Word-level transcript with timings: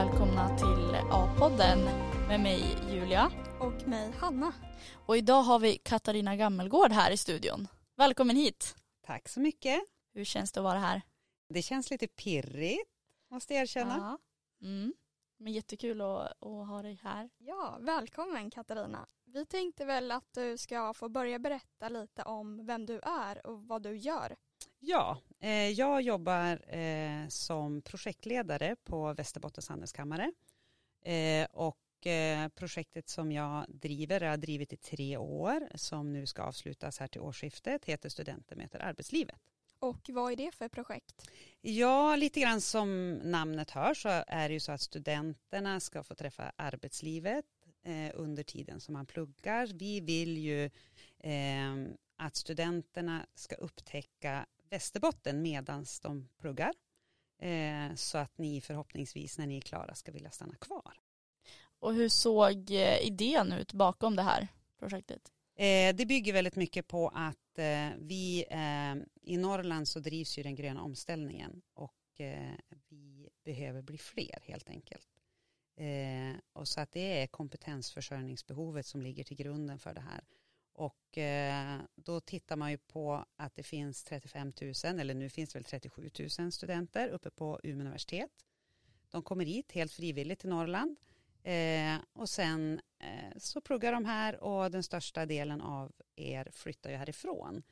Välkomna 0.00 0.58
till 0.58 0.94
A-podden 1.10 1.78
med 2.28 2.40
mig 2.40 2.78
Julia. 2.90 3.30
Och 3.60 3.88
mig 3.88 4.12
Hanna. 4.20 4.52
Och 5.06 5.16
idag 5.16 5.42
har 5.42 5.58
vi 5.58 5.78
Katarina 5.78 6.36
Gammelgård 6.36 6.92
här 6.92 7.10
i 7.10 7.16
studion. 7.16 7.68
Välkommen 7.96 8.36
hit. 8.36 8.76
Tack 9.06 9.28
så 9.28 9.40
mycket. 9.40 9.80
Hur 10.12 10.24
känns 10.24 10.52
det 10.52 10.60
att 10.60 10.64
vara 10.64 10.78
här? 10.78 11.02
Det 11.48 11.62
känns 11.62 11.90
lite 11.90 12.08
pirrigt, 12.08 12.90
måste 13.30 13.54
jag 13.54 13.62
erkänna. 13.62 14.18
Ja. 14.60 14.66
Mm. 14.66 14.94
Men 15.38 15.52
jättekul 15.52 16.00
att, 16.00 16.42
att 16.42 16.68
ha 16.68 16.82
dig 16.82 17.00
här. 17.02 17.30
Ja, 17.38 17.78
välkommen 17.80 18.50
Katarina. 18.50 19.06
Vi 19.24 19.46
tänkte 19.46 19.84
väl 19.84 20.10
att 20.10 20.32
du 20.32 20.58
ska 20.58 20.94
få 20.94 21.08
börja 21.08 21.38
berätta 21.38 21.88
lite 21.88 22.22
om 22.22 22.66
vem 22.66 22.86
du 22.86 23.00
är 23.02 23.46
och 23.46 23.62
vad 23.62 23.82
du 23.82 23.96
gör. 23.96 24.36
Ja, 24.78 25.18
jag 25.76 26.02
jobbar 26.02 26.74
eh, 26.76 27.28
som 27.28 27.82
projektledare 27.82 28.76
på 28.84 29.14
Västerbottens 29.14 29.68
handelskammare. 29.68 30.32
Eh, 31.02 31.46
och 31.50 32.06
eh, 32.06 32.48
projektet 32.48 33.08
som 33.08 33.32
jag 33.32 33.64
driver, 33.68 34.20
jag 34.20 34.30
har 34.30 34.36
drivit 34.36 34.72
i 34.72 34.76
tre 34.76 35.16
år, 35.16 35.68
som 35.74 36.12
nu 36.12 36.26
ska 36.26 36.42
avslutas 36.42 36.98
här 36.98 37.08
till 37.08 37.20
årsskiftet, 37.20 37.84
heter 37.84 38.08
Studenter 38.08 38.56
möter 38.56 38.78
arbetslivet. 38.78 39.40
Och 39.78 40.00
vad 40.08 40.32
är 40.32 40.36
det 40.36 40.54
för 40.54 40.68
projekt? 40.68 41.30
Ja, 41.60 42.16
lite 42.16 42.40
grann 42.40 42.60
som 42.60 43.12
namnet 43.12 43.70
hör 43.70 43.94
så 43.94 44.08
är 44.26 44.48
det 44.48 44.52
ju 44.52 44.60
så 44.60 44.72
att 44.72 44.80
studenterna 44.80 45.80
ska 45.80 46.02
få 46.02 46.14
träffa 46.14 46.52
arbetslivet 46.56 47.44
eh, 47.82 48.10
under 48.14 48.42
tiden 48.42 48.80
som 48.80 48.92
man 48.92 49.06
pluggar. 49.06 49.66
Vi 49.66 50.00
vill 50.00 50.38
ju 50.38 50.64
eh, 51.18 51.92
att 52.16 52.36
studenterna 52.36 53.26
ska 53.34 53.54
upptäcka 53.54 54.46
Västerbotten 54.70 55.42
medan 55.42 55.86
de 56.02 56.28
pluggar. 56.38 56.72
Eh, 57.38 57.94
så 57.94 58.18
att 58.18 58.38
ni 58.38 58.60
förhoppningsvis 58.60 59.38
när 59.38 59.46
ni 59.46 59.56
är 59.56 59.60
klara 59.60 59.94
ska 59.94 60.12
vilja 60.12 60.30
stanna 60.30 60.54
kvar. 60.54 61.00
Och 61.80 61.94
hur 61.94 62.08
såg 62.08 62.70
eh, 62.70 63.06
idén 63.06 63.52
ut 63.52 63.72
bakom 63.72 64.16
det 64.16 64.22
här 64.22 64.48
projektet? 64.78 65.32
Eh, 65.54 65.94
det 65.94 66.06
bygger 66.06 66.32
väldigt 66.32 66.56
mycket 66.56 66.88
på 66.88 67.08
att 67.08 67.58
eh, 67.58 67.88
vi 67.98 68.44
eh, 68.50 68.94
i 69.22 69.36
Norrland 69.36 69.88
så 69.88 70.00
drivs 70.00 70.38
ju 70.38 70.42
den 70.42 70.54
gröna 70.54 70.82
omställningen 70.82 71.62
och 71.74 72.20
eh, 72.20 72.54
vi 72.88 73.28
behöver 73.44 73.82
bli 73.82 73.98
fler 73.98 74.38
helt 74.42 74.68
enkelt. 74.68 75.06
Och 76.52 76.68
så 76.68 76.80
att 76.80 76.92
det 76.92 77.22
är 77.22 77.26
kompetensförsörjningsbehovet 77.26 78.86
som 78.86 79.02
ligger 79.02 79.24
till 79.24 79.36
grunden 79.36 79.78
för 79.78 79.94
det 79.94 80.00
här. 80.00 80.20
Och 80.80 81.18
eh, 81.18 81.80
då 81.94 82.20
tittar 82.20 82.56
man 82.56 82.70
ju 82.70 82.78
på 82.78 83.24
att 83.36 83.54
det 83.54 83.62
finns 83.62 84.04
35 84.04 84.52
000, 84.60 85.00
eller 85.00 85.14
nu 85.14 85.28
finns 85.28 85.52
det 85.52 85.58
väl 85.58 85.64
37 85.64 86.10
000 86.38 86.52
studenter 86.52 87.08
uppe 87.08 87.30
på 87.30 87.60
Umeå 87.62 87.80
universitet. 87.80 88.30
De 89.10 89.22
kommer 89.22 89.44
hit 89.44 89.72
helt 89.72 89.92
frivilligt 89.92 90.40
till 90.40 90.48
Norrland. 90.48 90.96
Eh, 91.42 91.96
och 92.12 92.28
sen 92.28 92.80
eh, 92.98 93.38
så 93.38 93.60
pluggar 93.60 93.92
de 93.92 94.04
här 94.04 94.44
och 94.44 94.70
den 94.70 94.82
största 94.82 95.26
delen 95.26 95.60
av 95.60 95.92
er 96.16 96.48
flyttar 96.52 96.90
ju 96.90 96.96
härifrån. 96.96 97.62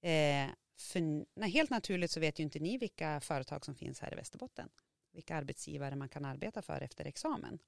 Eh, 0.00 0.48
för, 0.76 1.00
nej, 1.40 1.50
helt 1.50 1.70
naturligt 1.70 2.10
så 2.10 2.20
vet 2.20 2.38
ju 2.38 2.44
inte 2.44 2.58
ni 2.58 2.78
vilka 2.78 3.20
företag 3.20 3.64
som 3.64 3.74
finns 3.74 4.00
här 4.00 4.12
i 4.12 4.16
Västerbotten. 4.16 4.68
Vilka 5.12 5.36
arbetsgivare 5.36 5.96
man 5.96 6.08
kan 6.08 6.24
arbeta 6.24 6.62
för 6.62 6.80
efter 6.80 7.04
examen. 7.04 7.58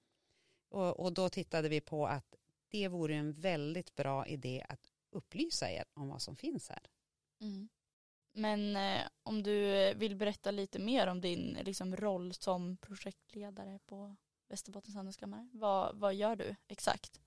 Och, 0.68 1.00
och 1.00 1.12
då 1.12 1.28
tittade 1.28 1.68
vi 1.68 1.80
på 1.80 2.06
att 2.06 2.36
det 2.68 2.88
vore 2.88 3.14
en 3.14 3.32
väldigt 3.32 3.94
bra 3.94 4.26
idé 4.26 4.64
att 4.68 4.92
upplysa 5.16 5.70
er 5.70 5.84
om 5.94 6.08
vad 6.08 6.22
som 6.22 6.36
finns 6.36 6.68
här. 6.68 6.82
Mm. 7.40 7.68
Men 8.32 8.76
eh, 8.76 9.02
om 9.22 9.42
du 9.42 9.94
vill 9.94 10.16
berätta 10.16 10.50
lite 10.50 10.78
mer 10.78 11.06
om 11.06 11.20
din 11.20 11.58
liksom, 11.62 11.96
roll 11.96 12.34
som 12.34 12.76
projektledare 12.76 13.78
på 13.86 14.16
Västerbottens 14.48 14.96
handelskammare. 14.96 15.48
Vad, 15.52 15.96
vad 15.96 16.14
gör 16.14 16.36
du 16.36 16.56
exakt? 16.68 17.20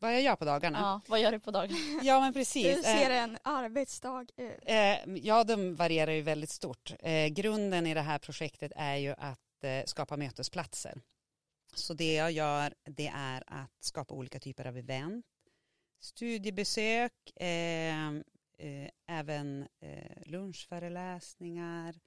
Vad 0.00 0.14
jag 0.14 0.22
gör 0.22 0.36
på 0.36 0.44
dagarna? 0.44 0.78
Ja, 0.78 1.00
vad 1.06 1.20
gör 1.20 1.32
du 1.32 1.40
på 1.40 1.50
dagarna? 1.50 1.78
Ja 2.02 2.20
men 2.20 2.32
precis. 2.32 2.66
Hur 2.66 2.82
ser 2.82 3.10
en 3.10 3.38
arbetsdag 3.42 4.26
ut? 4.36 4.62
Eh, 4.62 5.16
ja 5.16 5.44
de 5.44 5.74
varierar 5.74 6.12
ju 6.12 6.22
väldigt 6.22 6.50
stort. 6.50 6.94
Eh, 7.00 7.26
grunden 7.26 7.86
i 7.86 7.94
det 7.94 8.00
här 8.00 8.18
projektet 8.18 8.72
är 8.76 8.96
ju 8.96 9.14
att 9.18 9.64
eh, 9.64 9.84
skapa 9.84 10.16
mötesplatser. 10.16 11.00
Så 11.74 11.94
det 11.94 12.14
jag 12.14 12.32
gör 12.32 12.74
det 12.84 13.12
är 13.14 13.44
att 13.46 13.84
skapa 13.84 14.14
olika 14.14 14.40
typer 14.40 14.66
av 14.66 14.76
event, 14.76 15.26
studiebesök, 16.00 17.12
eh, 17.36 18.08
eh, 18.58 18.90
även 19.06 19.68
eh, 19.80 20.22
lunchföreläsningar, 20.26 22.00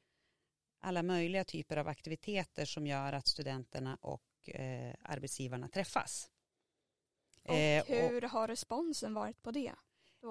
alla 0.80 1.04
möjliga 1.04 1.44
typer 1.44 1.78
av 1.78 1.88
aktiviteter 1.88 2.66
som 2.66 2.88
gör 2.88 3.14
att 3.14 3.28
studenterna 3.28 3.98
och 4.02 4.50
eh, 4.50 4.96
arbetsgivarna 5.02 5.68
träffas. 5.68 6.30
Och 7.44 7.56
Eh, 7.56 7.86
hur 7.86 8.22
har 8.22 8.48
responsen 8.48 9.14
varit 9.14 9.42
på 9.42 9.52
det? 9.52 9.74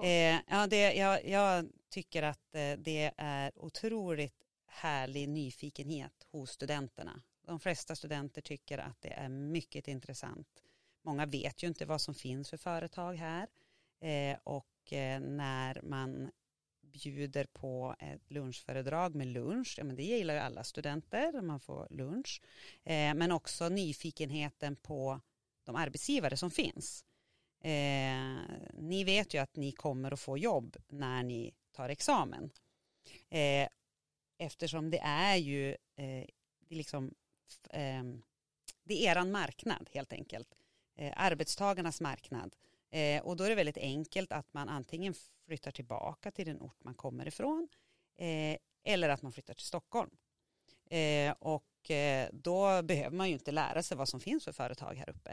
Eh, 0.03 0.39
ja, 0.47 0.67
det, 0.67 0.93
jag, 0.93 1.25
jag 1.25 1.69
tycker 1.89 2.23
att 2.23 2.51
det 2.77 3.11
är 3.17 3.51
otroligt 3.55 4.43
härlig 4.65 5.29
nyfikenhet 5.29 6.27
hos 6.31 6.51
studenterna. 6.51 7.21
De 7.45 7.59
flesta 7.59 7.95
studenter 7.95 8.41
tycker 8.41 8.77
att 8.77 9.01
det 9.01 9.13
är 9.13 9.29
mycket 9.29 9.87
intressant. 9.87 10.63
Många 11.05 11.25
vet 11.25 11.63
ju 11.63 11.67
inte 11.67 11.85
vad 11.85 12.01
som 12.01 12.13
finns 12.13 12.49
för 12.49 12.57
företag 12.57 13.13
här 13.13 13.47
eh, 13.99 14.37
och 14.43 14.93
eh, 14.93 15.19
när 15.19 15.81
man 15.83 16.31
bjuder 16.81 17.45
på 17.45 17.95
ett 17.99 18.31
lunchföredrag 18.31 19.15
med 19.15 19.27
lunch, 19.27 19.75
ja, 19.77 19.83
men 19.83 19.95
det 19.95 20.03
gillar 20.03 20.33
ju 20.33 20.39
alla 20.39 20.63
studenter, 20.63 21.41
man 21.41 21.59
får 21.59 21.87
lunch, 21.89 22.41
eh, 22.83 23.13
men 23.13 23.31
också 23.31 23.69
nyfikenheten 23.69 24.75
på 24.75 25.21
de 25.63 25.75
arbetsgivare 25.75 26.37
som 26.37 26.51
finns. 26.51 27.05
Eh, 27.59 28.37
ni 28.73 29.03
vet 29.05 29.33
ju 29.33 29.37
att 29.37 29.55
ni 29.55 29.71
kommer 29.71 30.11
att 30.11 30.19
få 30.19 30.37
jobb 30.37 30.77
när 30.87 31.23
ni 31.23 31.53
tar 31.71 31.89
examen. 31.89 32.49
Eh, 33.29 33.67
eftersom 34.37 34.89
det 34.89 34.99
är 34.99 35.35
ju 35.35 35.71
eh, 35.71 36.25
det 36.59 36.75
är 36.75 36.77
liksom, 36.77 37.13
eh, 37.69 38.03
det 38.83 39.05
är 39.05 39.11
eran 39.11 39.31
marknad 39.31 39.89
helt 39.93 40.13
enkelt. 40.13 40.55
Eh, 40.95 41.13
arbetstagarnas 41.15 42.01
marknad. 42.01 42.55
Eh, 42.89 43.23
och 43.23 43.35
då 43.35 43.43
är 43.43 43.49
det 43.49 43.55
väldigt 43.55 43.77
enkelt 43.77 44.31
att 44.31 44.53
man 44.53 44.69
antingen 44.69 45.13
flyttar 45.45 45.71
tillbaka 45.71 46.31
till 46.31 46.45
den 46.45 46.61
ort 46.61 46.83
man 46.83 46.93
kommer 46.93 47.27
ifrån 47.27 47.67
eh, 48.17 48.57
eller 48.83 49.09
att 49.09 49.21
man 49.21 49.31
flyttar 49.31 49.53
till 49.53 49.65
Stockholm. 49.65 50.09
Eh, 50.89 51.35
och 51.39 51.91
eh, 51.91 52.29
då 52.33 52.81
behöver 52.81 53.17
man 53.17 53.27
ju 53.27 53.33
inte 53.33 53.51
lära 53.51 53.83
sig 53.83 53.97
vad 53.97 54.09
som 54.09 54.19
finns 54.19 54.43
för 54.43 54.51
företag 54.51 54.95
här 54.95 55.09
uppe. 55.09 55.31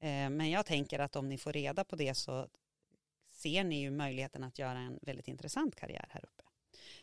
Eh, 0.00 0.30
men 0.30 0.50
jag 0.50 0.66
tänker 0.66 0.98
att 0.98 1.16
om 1.16 1.28
ni 1.28 1.38
får 1.38 1.52
reda 1.52 1.84
på 1.84 1.96
det 1.96 2.14
så 2.14 2.48
ser 3.30 3.64
ni 3.64 3.80
ju 3.80 3.90
möjligheten 3.90 4.44
att 4.44 4.58
göra 4.58 4.78
en 4.78 4.98
väldigt 5.02 5.28
intressant 5.28 5.76
karriär 5.76 6.06
här 6.10 6.24
uppe. 6.24 6.42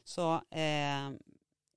Så 0.03 0.41
eh, 0.49 1.11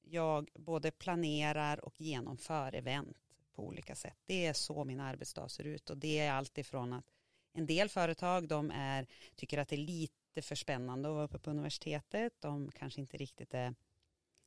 jag 0.03 0.51
både 0.55 0.91
planerar 0.91 1.85
och 1.85 2.01
genomför 2.01 2.75
event 2.75 3.17
på 3.53 3.67
olika 3.67 3.95
sätt. 3.95 4.19
Det 4.27 4.47
är 4.47 4.53
så 4.53 4.85
min 4.85 5.01
arbetsdag 5.01 5.49
ser 5.49 5.65
ut 5.65 5.91
och 5.91 5.99
det 5.99 6.19
är 6.19 6.33
allt 6.33 6.59
ifrån 6.59 6.93
att 6.93 7.05
en 7.53 7.67
del 7.67 7.89
företag 7.89 8.49
de 8.49 8.71
är, 8.71 9.07
tycker 9.35 9.59
att 9.59 9.69
det 9.69 9.77
är 9.77 9.87
lite 9.87 10.43
för 10.43 10.55
spännande 10.55 11.09
att 11.09 11.15
vara 11.15 11.25
uppe 11.25 11.39
på 11.39 11.51
universitetet. 11.51 12.33
De 12.41 12.71
kanske 12.71 13.01
inte 13.01 13.17
riktigt 13.17 13.55
är 13.55 13.75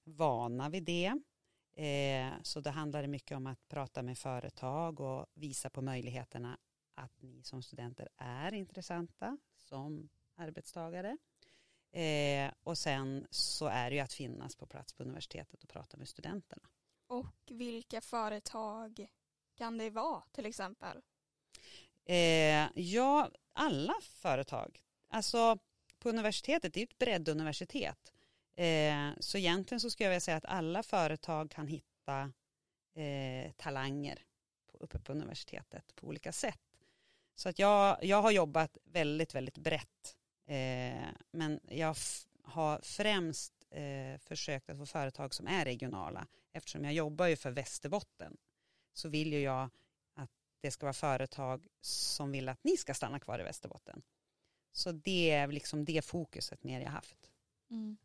vana 0.04 0.70
vid 0.70 0.84
det. 0.84 1.14
Eh, 1.76 2.34
så 2.42 2.60
det 2.60 2.70
handlar 2.70 3.08
mycket 3.08 3.38
om 3.38 3.48
att 3.48 3.68
prata 3.68 4.04
med 4.04 4.18
företag 4.18 5.00
och 5.00 5.26
visa 5.34 5.70
på 5.70 5.82
möjligheterna 5.82 6.58
att 6.96 7.22
ni 7.22 7.44
som 7.44 7.62
studenter 7.62 8.10
är 8.18 8.54
intressanta 8.54 9.38
som 9.56 10.10
arbetstagare. 10.36 11.18
Eh, 11.92 12.52
och 12.64 12.78
sen 12.78 13.28
så 13.30 13.68
är 13.68 13.90
det 13.90 13.96
ju 13.96 14.02
att 14.02 14.14
finnas 14.14 14.56
på 14.56 14.66
plats 14.66 14.94
på 14.94 15.04
universitetet 15.04 15.64
och 15.64 15.70
prata 15.70 15.98
med 15.98 16.08
studenterna. 16.08 16.70
Och 17.08 17.36
vilka 17.50 18.02
företag 18.02 19.08
kan 19.56 19.78
det 19.78 19.90
vara 19.90 20.24
till 20.32 20.46
exempel? 20.46 21.02
Eh, 22.06 22.68
ja, 22.76 23.30
alla 23.54 23.96
företag. 24.02 24.80
Alltså 25.08 25.58
på 26.00 26.10
universitetet, 26.10 26.74
det 26.74 26.80
är 26.80 26.84
ett 26.84 26.98
bredduniversitet. 26.98 28.14
Eh, 28.56 29.10
så 29.20 29.38
egentligen 29.38 29.80
så 29.80 29.90
skulle 29.90 30.06
jag 30.06 30.12
vilja 30.12 30.20
säga 30.20 30.38
att 30.38 30.46
alla 30.46 30.84
företag 30.84 31.52
kan 31.52 31.68
hitta 31.68 32.32
eh, 32.96 33.52
talanger 33.52 34.26
på, 34.72 34.78
uppe 34.78 35.00
på 35.00 35.12
universitetet 35.12 35.96
på 35.96 36.08
olika 36.08 36.32
sätt. 36.32 36.62
Så 37.36 37.50
att 37.50 37.60
jag, 37.60 37.98
jag 38.02 38.22
har 38.22 38.32
jobbat 38.32 38.78
väldigt, 38.84 39.36
väldigt 39.36 39.58
brett. 39.58 40.16
Eh, 40.46 41.08
men 41.32 41.60
jag 41.70 41.96
har 42.44 42.80
främst 42.84 43.54
eh, 43.70 44.18
försökt 44.20 44.70
att 44.70 44.78
få 44.78 44.86
företag 44.86 45.34
som 45.34 45.48
är 45.48 45.66
regionala. 45.66 46.28
Eftersom 46.56 46.84
jag 46.84 46.94
jobbar 46.94 47.28
ju 47.28 47.36
för 47.36 47.52
Västerbotten 47.52 48.38
så 48.94 49.10
vill 49.10 49.34
ju 49.34 49.40
jag 49.40 49.70
att 50.14 50.32
det 50.62 50.72
ska 50.72 50.86
vara 50.86 50.94
företag 50.94 51.68
som 51.82 52.32
vill 52.32 52.50
att 52.50 52.64
ni 52.64 52.78
ska 52.78 52.94
stanna 52.94 53.20
kvar 53.20 53.40
i 53.40 53.44
Västerbotten. 53.44 54.02
Så 54.72 54.92
det 54.92 55.32
är 55.32 55.48
liksom 55.48 55.86
det 55.86 56.06
fokuset 56.06 56.64
mer 56.64 56.82
jag 56.82 56.90
haft. 56.90 57.32
Mm. 57.70 57.98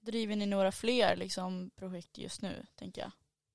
Driver 0.00 0.36
ni 0.36 0.46
några 0.46 0.72
fler 0.72 1.16
liksom, 1.16 1.70
projekt 1.76 2.18
just 2.18 2.42
nu, 2.42 2.66
tänker 2.74 3.02
jag? 3.02 3.12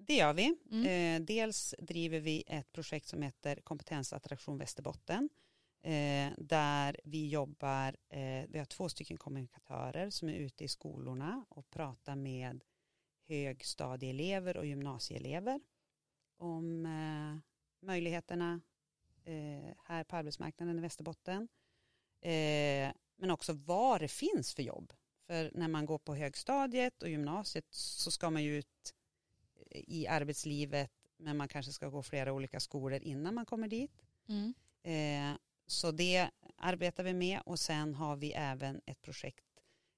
det 0.07 0.15
gör 0.15 0.33
vi. 0.33 0.55
Mm. 0.71 0.85
Eh, 0.85 1.25
dels 1.25 1.75
driver 1.79 2.19
vi 2.19 2.43
ett 2.47 2.71
projekt 2.71 3.07
som 3.07 3.21
heter 3.21 3.55
Kompetensattraktion 3.55 4.57
Västerbotten. 4.57 5.29
Eh, 5.83 6.31
där 6.37 6.99
vi 7.03 7.29
jobbar, 7.29 7.95
eh, 8.09 8.45
vi 8.49 8.57
har 8.57 8.65
två 8.65 8.89
stycken 8.89 9.17
kommunikatörer 9.17 10.09
som 10.09 10.29
är 10.29 10.33
ute 10.33 10.63
i 10.63 10.67
skolorna 10.67 11.45
och 11.49 11.69
pratar 11.69 12.15
med 12.15 12.63
högstadieelever 13.31 14.57
och 14.57 14.65
gymnasieelever 14.65 15.59
om 16.37 16.85
eh, 16.85 17.39
möjligheterna 17.85 18.61
eh, 19.23 19.75
här 19.85 20.03
på 20.03 20.15
arbetsmarknaden 20.15 20.77
i 20.77 20.81
Västerbotten. 20.81 21.47
Eh, 22.21 22.91
men 23.15 23.31
också 23.31 23.53
vad 23.53 24.01
det 24.01 24.07
finns 24.07 24.53
för 24.53 24.63
jobb. 24.63 24.93
För 25.27 25.51
när 25.53 25.67
man 25.67 25.85
går 25.85 25.99
på 25.99 26.15
högstadiet 26.15 27.03
och 27.03 27.09
gymnasiet 27.09 27.65
så 27.69 28.11
ska 28.11 28.29
man 28.29 28.43
ju 28.43 28.57
ut 28.57 28.93
i 29.71 30.07
arbetslivet 30.07 30.91
men 31.17 31.37
man 31.37 31.47
kanske 31.47 31.71
ska 31.71 31.89
gå 31.89 32.03
flera 32.03 32.33
olika 32.33 32.59
skolor 32.59 32.99
innan 33.01 33.35
man 33.35 33.45
kommer 33.45 33.67
dit. 33.67 34.01
Mm. 34.27 34.53
Eh, 34.83 35.37
så 35.67 35.91
det 35.91 36.29
arbetar 36.57 37.03
vi 37.03 37.13
med 37.13 37.41
och 37.45 37.59
sen 37.59 37.95
har 37.95 38.15
vi 38.15 38.31
även 38.31 38.81
ett 38.85 39.01
projekt, 39.01 39.45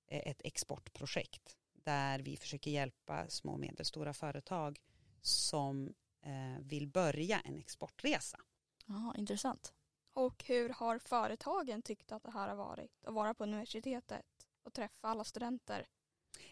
eh, 0.08 0.30
ett 0.30 0.42
exportprojekt 0.44 1.58
där 1.84 2.20
vi 2.20 2.38
försöker 2.38 2.72
hjälpa 2.72 3.30
små 3.30 3.52
och 3.52 3.60
medelstora 3.60 4.14
företag 4.14 4.80
som 5.22 5.94
eh, 6.22 6.62
vill 6.62 6.88
börja 6.88 7.40
en 7.40 7.58
exportresa. 7.58 8.40
Jaha, 8.86 9.16
intressant. 9.18 9.74
Och 10.14 10.44
hur 10.48 10.70
har 10.70 11.00
företagen 11.00 11.82
tyckt 11.82 12.12
att 12.12 12.24
det 12.24 12.32
här 12.32 12.48
har 12.48 12.56
varit 12.56 13.06
att 13.06 13.14
vara 13.14 13.34
på 13.34 13.44
universitetet 13.44 14.26
och 14.64 14.74
träffa 14.74 15.08
alla 15.08 15.24
studenter? 15.24 15.88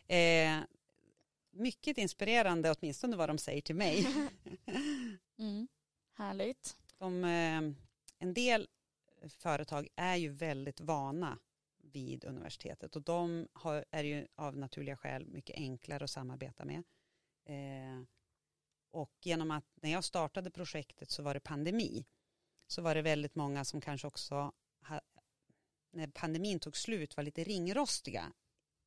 Eh, 0.08 0.60
mycket 1.52 1.98
inspirerande, 1.98 2.76
åtminstone 2.80 3.16
vad 3.16 3.30
de 3.30 3.38
säger 3.38 3.62
till 3.62 3.76
mig. 3.76 4.08
Mm. 5.38 5.68
Härligt. 6.14 6.78
De, 6.98 7.24
eh, 7.24 7.62
en 8.20 8.34
del 8.34 8.68
företag 9.30 9.88
är 9.96 10.16
ju 10.16 10.30
väldigt 10.30 10.82
vana 10.82 11.38
vid 11.92 12.26
universitetet 12.26 12.96
och 12.96 13.02
de 13.02 13.48
har, 13.54 13.86
är 13.92 14.04
ju 14.04 14.28
av 14.36 14.58
naturliga 14.58 14.98
skäl 14.98 15.28
mycket 15.28 15.56
enklare 15.56 16.04
att 16.04 16.10
samarbeta 16.10 16.66
med. 16.66 16.84
Eh, 17.46 18.04
och 18.92 19.12
genom 19.22 19.52
att 19.52 19.66
när 19.76 19.92
jag 19.92 20.04
startade 20.04 20.52
projektet 20.52 21.10
så 21.10 21.24
var 21.24 21.34
det 21.34 21.40
pandemi 21.40 22.06
så 22.68 22.82
var 22.82 22.96
det 22.96 23.02
väldigt 23.02 23.36
många 23.36 23.66
som 23.66 23.82
kanske 23.82 24.08
också 24.08 24.52
ha, 24.88 25.02
när 25.92 26.08
pandemin 26.08 26.60
tog 26.60 26.78
slut 26.78 27.18
var 27.18 27.24
lite 27.24 27.44
ringrostiga 27.44 28.34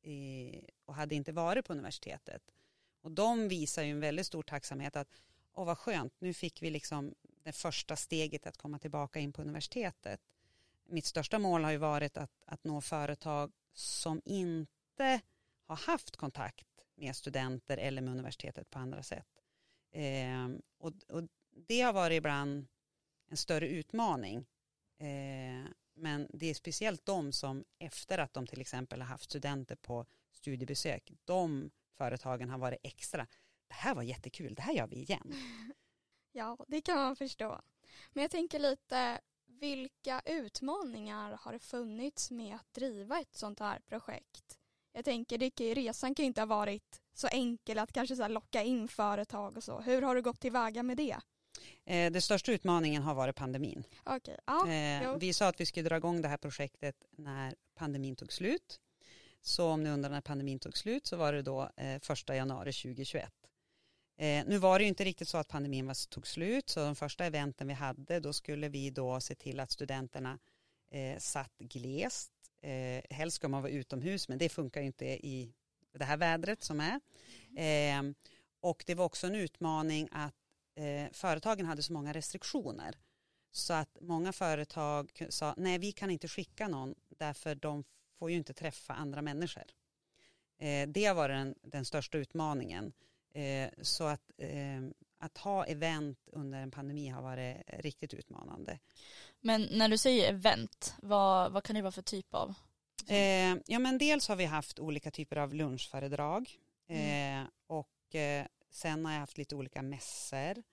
eh, 0.01 0.63
och 0.85 0.95
hade 0.95 1.15
inte 1.15 1.31
varit 1.31 1.65
på 1.65 1.73
universitetet. 1.73 2.41
Och 3.01 3.11
de 3.11 3.47
visar 3.47 3.83
ju 3.83 3.91
en 3.91 3.99
väldigt 3.99 4.25
stor 4.25 4.43
tacksamhet 4.43 4.95
att 4.95 5.21
åh 5.53 5.65
vad 5.65 5.77
skönt, 5.77 6.13
nu 6.19 6.33
fick 6.33 6.61
vi 6.61 6.69
liksom 6.69 7.15
det 7.43 7.51
första 7.51 7.95
steget 7.95 8.47
att 8.47 8.57
komma 8.57 8.79
tillbaka 8.79 9.19
in 9.19 9.33
på 9.33 9.41
universitetet. 9.41 10.21
Mitt 10.87 11.05
största 11.05 11.39
mål 11.39 11.63
har 11.63 11.71
ju 11.71 11.77
varit 11.77 12.17
att, 12.17 12.31
att 12.45 12.63
nå 12.63 12.81
företag 12.81 13.51
som 13.73 14.21
inte 14.25 15.21
har 15.65 15.75
haft 15.75 16.15
kontakt 16.15 16.67
med 16.95 17.15
studenter 17.15 17.77
eller 17.77 18.01
med 18.01 18.11
universitetet 18.11 18.69
på 18.69 18.79
andra 18.79 19.03
sätt. 19.03 19.27
Eh, 19.91 20.49
och, 20.77 20.93
och, 21.09 21.23
det 21.67 21.81
har 21.81 21.93
varit 21.93 22.17
ibland 22.17 22.67
en 23.29 23.37
större 23.37 23.67
utmaning. 23.67 24.45
Eh, 24.97 25.69
men 25.93 26.27
det 26.33 26.49
är 26.49 26.53
speciellt 26.53 27.05
de 27.05 27.31
som 27.31 27.65
efter 27.79 28.17
att 28.17 28.33
de 28.33 28.47
till 28.47 28.61
exempel 28.61 29.01
har 29.01 29.07
haft 29.07 29.23
studenter 29.23 29.75
på 29.75 30.05
studiebesök, 30.31 31.11
de 31.25 31.71
företagen 31.97 32.49
har 32.49 32.57
varit 32.57 32.79
extra. 32.83 33.27
Det 33.67 33.73
här 33.73 33.95
var 33.95 34.03
jättekul, 34.03 34.55
det 34.55 34.61
här 34.61 34.73
gör 34.73 34.87
vi 34.87 34.95
igen. 34.95 35.33
Ja, 36.37 36.57
det 36.67 36.81
kan 36.81 36.97
man 36.97 37.15
förstå. 37.15 37.61
Men 38.13 38.21
jag 38.21 38.31
tänker 38.31 38.59
lite, 38.59 39.21
vilka 39.47 40.21
utmaningar 40.25 41.37
har 41.41 41.53
det 41.53 41.59
funnits 41.59 42.31
med 42.31 42.55
att 42.55 42.73
driva 42.73 43.19
ett 43.19 43.35
sånt 43.35 43.59
här 43.59 43.79
projekt? 43.79 44.57
Jag 44.93 45.05
tänker, 45.05 45.37
det, 45.37 45.73
resan 45.73 46.15
kan 46.15 46.23
ju 46.23 46.27
inte 46.27 46.41
ha 46.41 46.45
varit 46.45 47.01
så 47.13 47.27
enkel 47.27 47.79
att 47.79 47.91
kanske 47.91 48.15
så 48.15 48.27
locka 48.27 48.63
in 48.63 48.87
företag 48.87 49.57
och 49.57 49.63
så. 49.63 49.79
Hur 49.79 50.01
har 50.01 50.15
du 50.15 50.21
gått 50.21 50.39
tillväga 50.39 50.83
med 50.83 50.97
det? 50.97 51.17
Eh, 51.85 52.11
den 52.11 52.21
största 52.21 52.51
utmaningen 52.51 53.03
har 53.03 53.15
varit 53.15 53.35
pandemin. 53.35 53.83
Okej, 54.03 54.37
ja. 54.45 54.69
Eh, 54.69 55.17
vi 55.17 55.33
sa 55.33 55.47
att 55.47 55.59
vi 55.59 55.65
skulle 55.65 55.89
dra 55.89 55.97
igång 55.97 56.21
det 56.21 56.27
här 56.27 56.37
projektet 56.37 56.95
när 57.11 57.55
pandemin 57.75 58.15
tog 58.15 58.33
slut. 58.33 58.79
Så 59.41 59.67
om 59.69 59.83
ni 59.83 59.89
undrar 59.89 60.09
när 60.09 60.21
pandemin 60.21 60.59
tog 60.59 60.77
slut 60.77 61.07
så 61.07 61.17
var 61.17 61.33
det 61.33 61.41
då 61.41 61.69
eh, 61.77 61.99
första 62.01 62.35
januari 62.35 62.73
2021. 62.73 63.33
Eh, 64.17 64.45
nu 64.45 64.57
var 64.57 64.79
det 64.79 64.83
ju 64.83 64.89
inte 64.89 65.03
riktigt 65.03 65.27
så 65.27 65.37
att 65.37 65.47
pandemin 65.47 65.87
var, 65.87 66.09
tog 66.09 66.27
slut 66.27 66.69
så 66.69 66.79
de 66.79 66.95
första 66.95 67.25
eventen 67.25 67.67
vi 67.67 67.73
hade 67.73 68.19
då 68.19 68.33
skulle 68.33 68.69
vi 68.69 68.89
då 68.89 69.19
se 69.19 69.35
till 69.35 69.59
att 69.59 69.71
studenterna 69.71 70.39
eh, 70.91 71.17
satt 71.19 71.57
glest. 71.59 72.31
Eh, 72.61 73.03
helst 73.09 73.35
ska 73.35 73.47
man 73.47 73.61
vara 73.61 73.71
utomhus 73.71 74.29
men 74.29 74.37
det 74.37 74.49
funkar 74.49 74.81
ju 74.81 74.87
inte 74.87 75.05
i 75.05 75.53
det 75.93 76.05
här 76.05 76.17
vädret 76.17 76.63
som 76.63 76.79
är. 76.79 76.99
Eh, 77.57 78.03
och 78.59 78.83
det 78.87 78.95
var 78.95 79.05
också 79.05 79.27
en 79.27 79.35
utmaning 79.35 80.09
att 80.11 80.35
eh, 80.75 81.11
företagen 81.11 81.65
hade 81.65 81.83
så 81.83 81.93
många 81.93 82.13
restriktioner. 82.13 82.95
Så 83.51 83.73
att 83.73 83.97
många 84.01 84.33
företag 84.33 85.25
sa 85.29 85.53
nej 85.57 85.77
vi 85.77 85.91
kan 85.91 86.09
inte 86.11 86.27
skicka 86.27 86.67
någon 86.67 86.95
därför 87.09 87.55
de 87.55 87.83
får 88.19 88.31
ju 88.31 88.37
inte 88.37 88.53
träffa 88.53 88.93
andra 88.93 89.21
människor. 89.21 89.63
Eh, 90.57 90.87
det 90.87 91.05
har 91.05 91.15
varit 91.15 91.35
den, 91.35 91.55
den 91.61 91.85
största 91.85 92.17
utmaningen. 92.17 92.93
Eh, 93.35 93.69
så 93.81 94.03
att, 94.03 94.31
eh, 94.37 94.81
att 95.17 95.37
ha 95.37 95.65
event 95.65 96.19
under 96.31 96.61
en 96.61 96.71
pandemi 96.71 97.07
har 97.07 97.21
varit 97.21 97.57
riktigt 97.67 98.13
utmanande. 98.13 98.79
Men 99.41 99.67
när 99.71 99.89
du 99.89 99.97
säger 99.97 100.29
event, 100.29 100.95
vad, 101.01 101.51
vad 101.51 101.63
kan 101.63 101.75
det 101.75 101.81
vara 101.81 101.91
för 101.91 102.01
typ 102.01 102.33
av? 102.33 102.53
Eh, 103.07 103.55
ja 103.65 103.79
men 103.79 103.97
dels 103.97 104.27
har 104.27 104.35
vi 104.35 104.45
haft 104.45 104.79
olika 104.79 105.11
typer 105.11 105.35
av 105.35 105.53
lunchföredrag 105.53 106.59
eh, 106.87 107.43
och 107.67 108.15
eh, 108.15 108.45
sen 108.71 109.05
har 109.05 109.13
jag 109.13 109.19
haft 109.19 109.37
lite 109.37 109.55
olika 109.55 109.81
mässor 109.81 110.63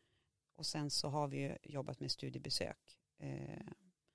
och 0.57 0.66
sen 0.66 0.90
så 0.90 1.09
har 1.09 1.28
vi 1.28 1.38
ju 1.38 1.57
jobbat 1.62 2.00
med 2.00 2.11
studiebesök. 2.11 2.99
Eh, 3.19 3.73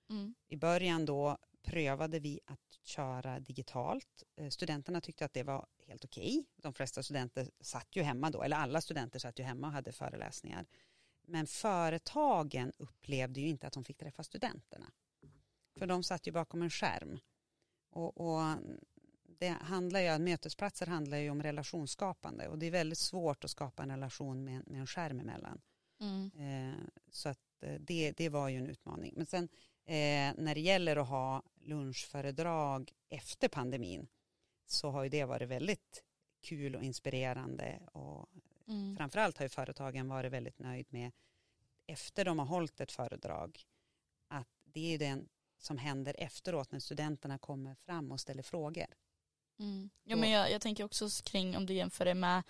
Mm. 0.09 0.35
I 0.47 0.55
början 0.55 1.05
då 1.05 1.37
prövade 1.67 2.19
vi 2.19 2.39
att 2.45 2.79
köra 2.83 3.39
digitalt. 3.39 4.23
Eh, 4.35 4.49
Studenterna 4.49 5.01
tyckte 5.01 5.25
att 5.25 5.33
det 5.33 5.43
var 5.43 5.67
helt 5.87 6.05
okej. 6.05 6.45
De 6.55 6.73
flesta 6.73 7.03
studenter 7.03 7.49
satt 7.61 7.95
ju 7.95 8.01
hemma 8.01 8.29
då, 8.29 8.43
eller 8.43 8.57
alla 8.57 8.81
studenter 8.81 9.19
satt 9.19 9.39
ju 9.39 9.43
hemma 9.43 9.67
och 9.67 9.73
hade 9.73 9.91
föreläsningar. 9.91 10.65
Men 11.21 11.47
företagen 11.47 12.71
upplevde 12.77 13.41
ju 13.41 13.47
inte 13.47 13.67
att 13.67 13.73
de 13.73 13.83
fick 13.83 13.97
träffa 13.97 14.23
studenterna. 14.23 14.91
För 15.79 15.87
de 15.87 16.03
satt 16.03 16.27
ju 16.27 16.31
bakom 16.31 16.61
en 16.61 16.69
skärm. 16.69 17.19
Och, 17.89 18.17
och 18.17 18.57
det 19.23 19.47
handlar 19.49 19.99
ju, 19.99 20.19
mötesplatser 20.19 20.85
handlar 20.87 21.17
ju 21.17 21.29
om 21.29 21.43
relationsskapande 21.43 22.47
och 22.47 22.59
det 22.59 22.65
är 22.65 22.71
väldigt 22.71 22.97
svårt 22.97 23.43
att 23.43 23.51
skapa 23.51 23.83
en 23.83 23.91
relation 23.91 24.43
med, 24.43 24.67
med 24.67 24.79
en 24.79 24.87
skärm 24.87 25.19
emellan. 25.19 25.61
Mm. 25.99 26.31
Eh, 26.35 26.79
så 27.11 27.29
att 27.29 27.63
eh, 27.63 27.75
det, 27.79 28.11
det 28.11 28.29
var 28.29 28.49
ju 28.49 28.57
en 28.57 28.67
utmaning. 28.67 29.13
Men 29.17 29.25
sen 29.25 29.49
eh, 29.87 30.33
när 30.37 30.55
det 30.55 30.61
gäller 30.61 30.95
att 30.95 31.07
ha 31.07 31.43
lunchföredrag 31.61 32.91
efter 33.09 33.47
pandemin 33.47 34.07
så 34.65 34.89
har 34.89 35.03
ju 35.03 35.09
det 35.09 35.25
varit 35.25 35.49
väldigt 35.49 36.03
kul 36.41 36.75
och 36.75 36.83
inspirerande 36.83 37.79
och 37.91 38.29
Mm. 38.69 38.97
framförallt 38.97 39.37
har 39.37 39.45
ju 39.45 39.49
företagen 39.49 40.07
varit 40.09 40.31
väldigt 40.31 40.59
nöjd 40.59 40.85
med 40.89 41.11
efter 41.85 42.25
de 42.25 42.39
har 42.39 42.45
hållit 42.45 42.79
ett 42.81 42.91
föredrag 42.91 43.61
att 44.27 44.47
det 44.63 44.93
är 44.93 44.97
den 44.99 45.29
som 45.57 45.77
händer 45.77 46.15
efteråt 46.19 46.71
när 46.71 46.79
studenterna 46.79 47.37
kommer 47.37 47.75
fram 47.75 48.11
och 48.11 48.19
ställer 48.19 48.43
frågor. 48.43 48.85
Mm. 49.59 49.89
Ja, 50.03 50.15
men 50.15 50.29
jag, 50.29 50.51
jag 50.51 50.61
tänker 50.61 50.83
också 50.83 51.09
kring 51.23 51.57
om 51.57 51.65
du 51.65 51.73
jämför 51.73 52.05
det 52.05 52.13
med 52.13 52.43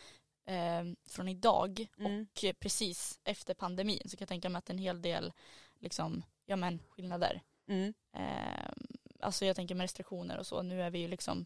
eh, 0.46 0.94
från 1.06 1.28
idag 1.28 1.88
Mm. 1.98 2.22
och 2.22 2.46
precis 2.60 3.20
efter 3.24 3.54
pandemin 3.54 4.02
så 4.06 4.18
kan 4.18 4.26
jag 4.26 4.30
tänka 4.30 4.50
mig 4.50 4.58
att 4.60 4.70
en 4.70 4.78
hel 4.78 5.02
del 5.02 5.34
liksom, 5.80 6.24
ja, 6.48 6.56
men, 6.56 6.80
skillnader. 6.90 7.42
Mm. 7.68 7.94
Eh, 8.14 8.72
alltså 9.20 9.46
jag 9.46 9.56
tänker 9.56 9.76
med 9.76 9.84
restriktioner 9.84 10.38
och 10.38 10.48
så, 10.48 10.62
nu 10.62 10.82
är 10.82 10.90
vi 10.90 11.00
ju 11.00 11.08
liksom 11.08 11.46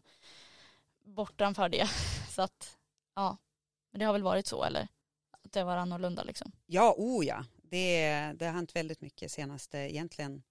bortanför 1.04 1.68
det. 1.68 1.86
Så 2.28 2.42
att, 2.42 2.78
ja, 3.14 3.36
men 3.90 3.98
det 3.98 4.04
har 4.04 4.12
väl 4.12 4.22
varit 4.22 4.46
så 4.46 4.64
eller? 4.64 4.88
Att 5.30 5.52
det 5.52 5.64
var 5.64 5.76
annorlunda 5.76 6.22
liksom. 6.22 6.52
Ja, 6.66 6.94
o 6.98 7.22
ja. 7.22 7.44
Det, 7.56 8.32
det 8.32 8.46
har 8.46 8.52
hänt 8.52 8.76
väldigt 8.76 9.00
mycket 9.00 9.32
senaste, 9.32 9.78
egentligen 9.78 10.42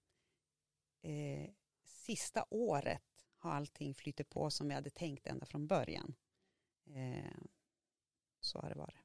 eh, 1.02 1.50
sista 1.84 2.44
året 2.50 3.02
har 3.38 3.50
allting 3.50 3.94
flyttat 3.94 4.28
på 4.28 4.50
som 4.50 4.68
vi 4.68 4.74
hade 4.74 4.90
tänkt 4.90 5.26
ända 5.26 5.46
från 5.46 5.66
början. 5.66 6.14
Eh, 6.86 7.42
så 8.40 8.58
har 8.58 8.68
det 8.68 8.74
varit. 8.74 9.01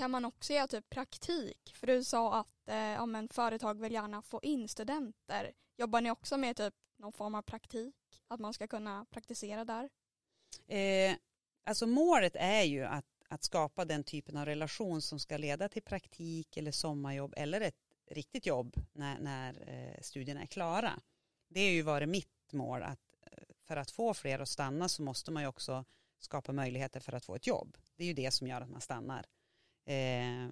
Kan 0.00 0.10
man 0.10 0.24
också 0.24 0.52
göra 0.52 0.66
typ 0.66 0.90
praktik? 0.90 1.74
För 1.74 1.86
du 1.86 2.04
sa 2.04 2.40
att 2.40 2.68
eh, 2.68 2.76
ja, 2.76 3.06
men 3.06 3.28
företag 3.28 3.80
vill 3.80 3.92
gärna 3.92 4.22
få 4.22 4.40
in 4.42 4.68
studenter. 4.68 5.52
Jobbar 5.76 6.00
ni 6.00 6.10
också 6.10 6.36
med 6.36 6.56
typ 6.56 6.74
någon 6.96 7.12
form 7.12 7.34
av 7.34 7.42
praktik? 7.42 7.94
Att 8.28 8.40
man 8.40 8.54
ska 8.54 8.66
kunna 8.66 9.06
praktisera 9.10 9.64
där? 9.64 9.90
Eh, 10.66 11.16
alltså 11.64 11.86
målet 11.86 12.36
är 12.36 12.62
ju 12.62 12.84
att, 12.84 13.06
att 13.28 13.42
skapa 13.42 13.84
den 13.84 14.04
typen 14.04 14.36
av 14.36 14.46
relation 14.46 15.02
som 15.02 15.18
ska 15.18 15.36
leda 15.36 15.68
till 15.68 15.82
praktik 15.82 16.56
eller 16.56 16.72
sommarjobb 16.72 17.34
eller 17.36 17.60
ett 17.60 17.94
riktigt 18.10 18.46
jobb 18.46 18.76
när, 18.92 19.18
när 19.18 19.68
eh, 19.68 20.00
studierna 20.02 20.42
är 20.42 20.46
klara. 20.46 21.00
Det 21.48 21.60
är 21.60 21.72
ju 21.72 21.82
varit 21.82 22.08
mitt 22.08 22.52
mål 22.52 22.82
att 22.82 23.14
eh, 23.26 23.42
för 23.62 23.76
att 23.76 23.90
få 23.90 24.14
fler 24.14 24.38
att 24.38 24.48
stanna 24.48 24.88
så 24.88 25.02
måste 25.02 25.30
man 25.30 25.42
ju 25.42 25.48
också 25.48 25.84
skapa 26.18 26.52
möjligheter 26.52 27.00
för 27.00 27.12
att 27.12 27.24
få 27.24 27.34
ett 27.34 27.46
jobb. 27.46 27.76
Det 27.96 28.04
är 28.04 28.08
ju 28.08 28.14
det 28.14 28.30
som 28.30 28.46
gör 28.46 28.60
att 28.60 28.70
man 28.70 28.80
stannar. 28.80 29.26
Eh, 29.84 30.48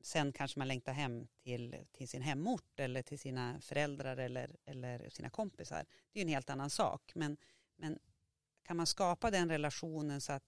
sen 0.00 0.32
kanske 0.32 0.58
man 0.58 0.68
längtar 0.68 0.92
hem 0.92 1.26
till, 1.42 1.76
till 1.92 2.08
sin 2.08 2.22
hemort 2.22 2.80
eller 2.80 3.02
till 3.02 3.18
sina 3.18 3.60
föräldrar 3.60 4.16
eller, 4.16 4.56
eller 4.64 5.10
sina 5.10 5.30
kompisar. 5.30 5.84
Det 6.12 6.20
är 6.20 6.24
ju 6.24 6.28
en 6.28 6.34
helt 6.34 6.50
annan 6.50 6.70
sak. 6.70 7.12
Men, 7.14 7.36
men 7.76 7.98
kan 8.62 8.76
man 8.76 8.86
skapa 8.86 9.30
den 9.30 9.48
relationen 9.48 10.20
så 10.20 10.32
att 10.32 10.44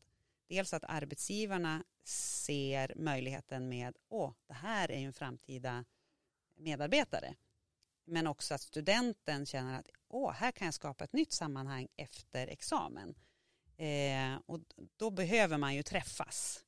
dels 0.49 0.75
att 0.75 0.85
arbetsgivarna 0.85 1.85
ser 2.05 2.93
möjligheten 2.97 3.69
med, 3.69 3.97
åh, 4.09 4.33
det 4.47 4.55
här 4.55 4.91
är 4.91 4.99
ju 4.99 5.07
en 5.07 5.13
framtida 5.13 5.85
medarbetare. 6.57 7.35
Men 8.05 8.27
också 8.27 8.55
att 8.55 8.61
studenten 8.61 9.47
känner 9.47 9.79
att, 9.79 9.89
åh, 10.09 10.33
här 10.33 10.53
kan 10.53 10.65
jag 10.65 10.75
skapa 10.75 11.05
ett 11.05 11.13
nytt 11.13 11.33
sammanhang 11.33 11.89
efter 11.97 12.47
examen. 12.47 13.15
Eh, 13.77 14.41
och 14.47 14.61
då 14.97 15.11
behöver 15.11 15.59
man 15.59 15.75
ju 15.75 15.83
träffas. 15.83 16.64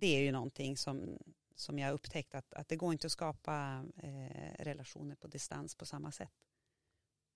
Det 0.00 0.16
är 0.16 0.20
ju 0.20 0.32
någonting 0.32 0.76
som, 0.76 1.18
som 1.54 1.78
jag 1.78 1.92
upptäckt 1.94 2.34
att, 2.34 2.54
att 2.54 2.68
det 2.68 2.76
går 2.76 2.92
inte 2.92 3.06
att 3.06 3.12
skapa 3.12 3.84
eh, 3.96 4.54
relationer 4.64 5.14
på 5.16 5.28
distans 5.28 5.74
på 5.74 5.86
samma 5.86 6.12
sätt. 6.12 6.32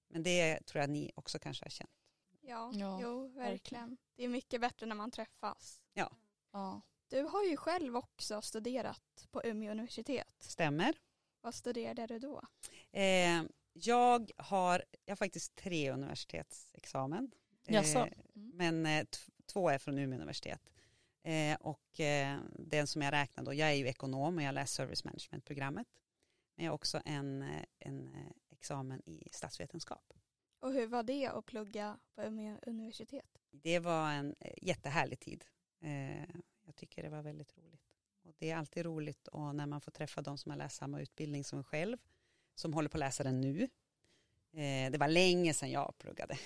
Men 0.08 0.22
det 0.22 0.66
tror 0.66 0.80
jag 0.80 0.90
ni 0.90 1.10
också 1.14 1.38
kanske 1.38 1.64
har 1.64 1.70
känt. 1.70 1.90
Ja, 2.40 2.70
Ja, 2.74 2.98
jo, 3.02 3.28
verkligen. 3.28 3.96
Det 4.16 4.24
är 4.24 4.28
mycket 4.28 4.60
bättre 4.60 4.86
när 4.86 4.94
man 4.94 5.10
träffas. 5.10 5.82
Ja, 5.92 6.16
Ja. 6.52 6.80
Du 7.08 7.22
har 7.22 7.44
ju 7.44 7.56
själv 7.56 7.96
också 7.96 8.42
studerat 8.42 9.26
på 9.30 9.42
Umeå 9.44 9.70
universitet. 9.70 10.34
stämmer. 10.38 10.94
Vad 11.40 11.54
studerade 11.54 12.06
du 12.06 12.18
då? 12.18 12.42
Eh, 12.90 13.42
jag 13.72 14.30
har, 14.36 14.84
jag 15.04 15.10
har 15.12 15.16
faktiskt 15.16 15.56
tre 15.56 15.90
universitetsexamen. 15.92 17.30
Eh, 17.66 17.96
Mm. 18.34 18.50
men 18.54 18.86
eh, 18.86 19.06
två 19.46 19.68
är 19.68 19.78
från 19.78 19.98
Umeå 19.98 20.16
universitet. 20.18 20.70
Eh, 21.22 21.56
och 21.60 22.00
eh, 22.00 22.38
den 22.58 22.86
som 22.86 23.02
jag 23.02 23.12
räknar 23.12 23.44
då, 23.44 23.54
jag 23.54 23.68
är 23.68 23.74
ju 23.74 23.88
ekonom 23.88 24.36
och 24.36 24.42
jag 24.42 24.54
läser 24.54 24.84
service 24.84 25.04
management-programmet. 25.04 25.88
Men 26.56 26.64
jag 26.64 26.72
har 26.72 26.74
också 26.74 27.02
en, 27.04 27.42
eh, 27.42 27.64
en 27.78 28.16
examen 28.50 29.02
i 29.06 29.28
statsvetenskap. 29.32 30.12
Och 30.60 30.72
hur 30.72 30.86
var 30.86 31.02
det 31.02 31.26
att 31.26 31.46
plugga 31.46 31.98
på 32.14 32.22
Umeå 32.22 32.58
universitet? 32.66 33.38
Det 33.50 33.78
var 33.78 34.10
en 34.10 34.34
eh, 34.40 34.54
jättehärlig 34.62 35.20
tid. 35.20 35.44
Eh, 35.80 36.24
jag 36.64 36.76
tycker 36.76 37.02
det 37.02 37.08
var 37.08 37.22
väldigt 37.22 37.56
roligt. 37.58 37.82
Och 38.24 38.34
det 38.38 38.50
är 38.50 38.56
alltid 38.56 38.84
roligt 38.84 39.28
och 39.28 39.54
när 39.54 39.66
man 39.66 39.80
får 39.80 39.92
träffa 39.92 40.22
de 40.22 40.38
som 40.38 40.50
har 40.50 40.56
läst 40.56 40.76
samma 40.76 41.00
utbildning 41.00 41.44
som 41.44 41.58
en 41.58 41.64
själv, 41.64 41.98
som 42.54 42.72
håller 42.72 42.88
på 42.88 42.96
att 42.96 43.00
läsa 43.00 43.22
den 43.22 43.40
nu. 43.40 43.62
Eh, 44.52 44.90
det 44.90 44.98
var 44.98 45.08
länge 45.08 45.54
sedan 45.54 45.70
jag 45.70 45.98
pluggade. 45.98 46.38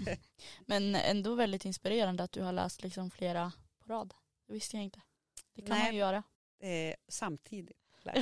Men 0.66 0.94
ändå 0.94 1.34
väldigt 1.34 1.64
inspirerande 1.64 2.22
att 2.22 2.32
du 2.32 2.42
har 2.42 2.52
läst 2.52 2.82
liksom 2.82 3.10
flera 3.10 3.52
rad. 3.88 4.14
Det 4.46 4.52
visste 4.52 4.76
jag 4.76 4.84
inte. 4.84 5.00
Det 5.54 5.62
kan 5.62 5.76
Nej. 5.76 5.84
man 5.84 5.92
ju 5.92 5.98
göra. 5.98 6.22
eh, 6.60 6.94
samtidigt. 7.08 7.76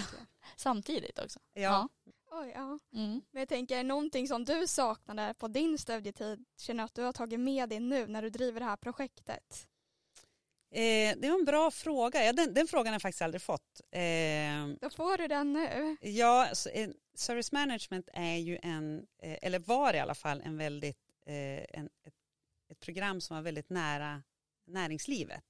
Samtidigt 0.56 1.18
också. 1.18 1.40
Ja. 1.52 1.88
Oj, 2.30 2.52
ja. 2.54 2.78
Mm. 2.92 3.22
Men 3.30 3.40
jag 3.40 3.48
tänker, 3.48 3.84
någonting 3.84 4.28
som 4.28 4.44
du 4.44 4.66
saknade 4.66 5.34
på 5.38 5.48
din 5.48 5.78
studietid 5.78 6.44
känner 6.58 6.84
att 6.84 6.94
du 6.94 7.02
har 7.02 7.12
tagit 7.12 7.40
med 7.40 7.68
dig 7.68 7.80
nu 7.80 8.06
när 8.06 8.22
du 8.22 8.30
driver 8.30 8.60
det 8.60 8.66
här 8.66 8.76
projektet? 8.76 9.68
Eh, 10.70 11.16
det 11.16 11.30
var 11.30 11.38
en 11.38 11.44
bra 11.44 11.70
fråga. 11.70 12.24
Ja, 12.24 12.32
den, 12.32 12.54
den 12.54 12.66
frågan 12.66 12.86
har 12.86 12.92
jag 12.94 13.02
faktiskt 13.02 13.22
aldrig 13.22 13.42
fått. 13.42 13.80
Eh, 13.90 14.00
Då 14.80 14.90
får 14.90 15.18
du 15.18 15.28
den 15.28 15.52
nu. 15.52 15.96
ja, 16.00 16.50
så, 16.52 16.68
eh, 16.68 16.88
service 17.14 17.52
management 17.52 18.08
är 18.12 18.36
ju 18.36 18.58
en, 18.62 19.06
eh, 19.22 19.38
eller 19.42 19.58
var 19.58 19.94
i 19.94 19.98
alla 19.98 20.14
fall 20.14 20.40
en 20.44 20.56
väldigt, 20.58 20.98
eh, 21.26 21.64
en, 21.80 21.88
ett, 22.04 22.14
ett 22.70 22.80
program 22.80 23.20
som 23.20 23.36
var 23.36 23.42
väldigt 23.42 23.70
nära 23.70 24.22
näringslivet. 24.66 25.44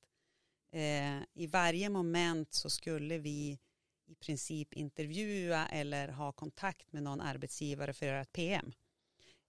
Eh, 0.70 1.22
I 1.34 1.46
varje 1.46 1.88
moment 1.88 2.54
så 2.54 2.70
skulle 2.70 3.18
vi 3.18 3.58
i 4.06 4.14
princip 4.14 4.72
intervjua 4.72 5.68
eller 5.68 6.08
ha 6.08 6.32
kontakt 6.32 6.92
med 6.92 7.02
någon 7.02 7.20
arbetsgivare 7.20 7.92
för 7.92 8.06
att 8.06 8.10
göra 8.10 8.20
ett 8.20 8.32
PM. 8.32 8.72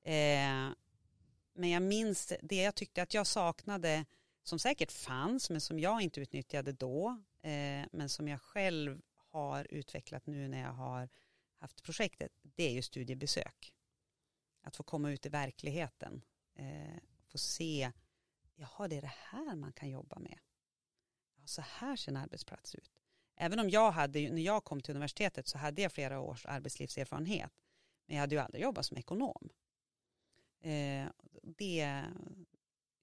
Eh, 0.01 0.73
men 1.53 1.69
jag 1.69 1.81
minns 1.81 2.33
det 2.41 2.55
jag 2.55 2.75
tyckte 2.75 3.01
att 3.01 3.13
jag 3.13 3.27
saknade 3.27 4.05
som 4.43 4.59
säkert 4.59 4.91
fanns 4.91 5.49
men 5.49 5.61
som 5.61 5.79
jag 5.79 6.01
inte 6.01 6.21
utnyttjade 6.21 6.71
då 6.71 7.09
eh, 7.41 7.85
men 7.91 8.09
som 8.09 8.27
jag 8.27 8.41
själv 8.41 9.01
har 9.31 9.67
utvecklat 9.69 10.25
nu 10.25 10.47
när 10.47 10.61
jag 10.61 10.73
har 10.73 11.09
haft 11.57 11.83
projektet 11.83 12.31
det 12.41 12.63
är 12.63 12.73
ju 12.73 12.81
studiebesök. 12.81 13.73
Att 14.61 14.75
få 14.75 14.83
komma 14.83 15.11
ut 15.11 15.25
i 15.25 15.29
verkligheten. 15.29 16.21
Eh, 16.55 16.99
få 17.27 17.37
se, 17.37 17.91
jaha 18.55 18.87
det 18.87 18.97
är 18.97 19.01
det 19.01 19.13
här 19.13 19.55
man 19.55 19.73
kan 19.73 19.89
jobba 19.89 20.19
med. 20.19 20.39
Så 21.47 21.61
här 21.61 21.95
ser 21.95 22.11
en 22.11 22.17
arbetsplats 22.17 22.75
ut. 22.75 22.91
Även 23.35 23.59
om 23.59 23.69
jag 23.69 23.91
hade, 23.91 24.29
när 24.29 24.41
jag 24.41 24.63
kom 24.63 24.81
till 24.81 24.91
universitetet 24.91 25.47
så 25.47 25.57
hade 25.57 25.81
jag 25.81 25.91
flera 25.91 26.19
års 26.19 26.45
arbetslivserfarenhet. 26.45 27.51
Men 28.05 28.15
jag 28.15 28.21
hade 28.21 28.35
ju 28.35 28.41
aldrig 28.41 28.63
jobbat 28.63 28.85
som 28.85 28.97
ekonom. 28.97 29.49
Eh, 30.59 31.07
det, 31.43 32.03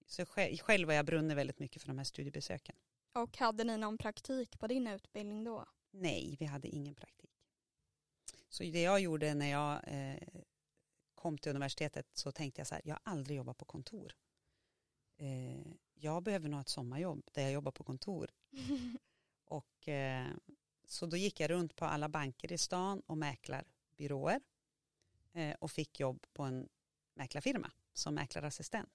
så 0.07 0.27
själv, 0.27 0.57
själv 0.57 0.89
har 0.89 0.95
jag 0.95 1.07
brunnit 1.07 1.37
väldigt 1.37 1.59
mycket 1.59 1.83
för 1.83 1.89
de 1.89 1.99
här 1.99 2.05
studiebesöken. 2.05 2.77
Och 3.13 3.39
hade 3.39 3.65
ni 3.65 3.77
någon 3.77 3.99
praktik 3.99 4.59
på 4.59 4.67
din 4.67 4.87
utbildning 4.87 5.45
då? 5.45 5.67
Nej, 5.91 6.37
vi 6.41 6.45
hade 6.45 6.69
ingen 6.69 6.95
praktik. 6.95 7.31
Så 8.49 8.63
det 8.63 8.83
jag 8.83 9.01
gjorde 9.01 9.35
när 9.35 9.51
jag 9.51 9.81
eh, 9.87 10.43
kom 11.15 11.39
till 11.39 11.51
universitetet 11.51 12.07
så 12.13 12.33
tänkte 12.33 12.61
jag 12.61 12.67
så 12.67 12.75
här, 12.75 12.83
jag 12.85 12.95
har 12.95 13.13
aldrig 13.13 13.37
jobbat 13.37 13.59
på 13.59 13.65
kontor. 13.65 14.17
Eh, 15.17 15.73
jag 15.95 16.23
behöver 16.23 16.49
nog 16.49 16.61
ett 16.61 16.69
sommarjobb 16.69 17.29
där 17.33 17.43
jag 17.43 17.53
jobbar 17.53 17.73
på 17.73 17.85
kontor. 17.85 18.31
Och, 19.45 19.89
eh, 19.89 20.27
så 20.85 21.07
då 21.07 21.17
gick 21.17 21.41
jag 21.41 21.51
runt 21.51 21.77
på 21.77 21.85
alla 21.85 22.09
banker 22.09 22.53
i 22.53 22.59
stan 22.59 23.03
och 23.07 23.19
mäklarbyråer 23.19 24.41
eh, 25.33 25.55
och 25.59 25.71
fick 25.71 26.01
jobb 26.01 26.27
på 26.33 26.43
en 26.43 26.69
mäklarfirma 27.15 27.71
som 27.93 28.15
mäklarassistent. 28.15 28.91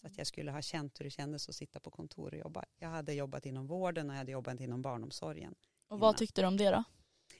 Så 0.00 0.06
att 0.06 0.18
jag 0.18 0.26
skulle 0.26 0.50
ha 0.50 0.62
känt 0.62 1.00
hur 1.00 1.04
det 1.04 1.10
kändes 1.10 1.48
att 1.48 1.54
sitta 1.54 1.80
på 1.80 1.90
kontor 1.90 2.34
och 2.34 2.40
jobba. 2.40 2.64
Jag 2.78 2.88
hade 2.88 3.12
jobbat 3.12 3.46
inom 3.46 3.66
vården 3.66 4.10
och 4.10 4.14
jag 4.14 4.18
hade 4.18 4.32
jobbat 4.32 4.60
inom 4.60 4.82
barnomsorgen. 4.82 5.54
Och 5.88 5.98
vad 5.98 6.08
Innan. 6.08 6.18
tyckte 6.18 6.40
du 6.40 6.46
om 6.46 6.56
det 6.56 6.70
då? 6.70 6.84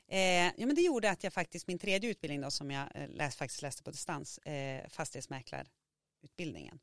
Eh, 0.06 0.52
ja, 0.56 0.66
men 0.66 0.75
det 0.75 0.82
gjorde 0.82 1.11
att 1.11 1.25
jag 1.25 1.32
faktiskt, 1.32 1.66
min 1.66 1.78
tredje 1.78 2.11
utbildning 2.11 2.40
då, 2.40 2.50
som 2.50 2.71
jag 2.71 2.88
eh, 2.94 3.09
läs, 3.09 3.37
faktiskt 3.37 3.62
läste 3.62 3.82
på 3.82 3.90
distans, 3.90 4.38
eh, 4.38 4.88
fastighetsmäklarutbildningen. 4.88 6.78